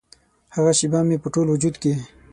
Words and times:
هغه 0.55 0.71
شیبه 0.79 0.99
مې 1.07 1.17
په 1.23 1.27
ټول 1.33 1.47
وجود 1.49 1.75
کې 1.81 1.93